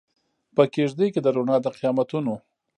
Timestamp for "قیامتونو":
1.77-2.33